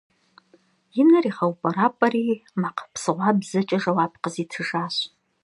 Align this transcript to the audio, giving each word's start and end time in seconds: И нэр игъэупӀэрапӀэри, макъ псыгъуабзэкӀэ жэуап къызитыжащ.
И 0.99 1.03
нэр 1.09 1.25
игъэупӀэрапӀэри, 1.29 2.23
макъ 2.61 2.79
псыгъуабзэкӀэ 2.93 3.77
жэуап 3.83 4.13
къызитыжащ. 4.21 4.95